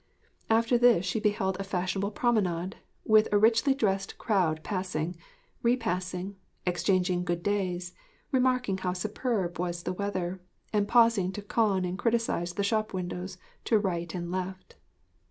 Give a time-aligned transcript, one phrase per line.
[0.49, 5.15] After this she beheld a fashionable promenade, with a richly dressed crowd passing,
[5.61, 7.93] re passing, exchanging good days,
[8.31, 10.41] remarking how superb was the weather,
[10.73, 14.75] and pausing to con and criticise the shop windows to right and left.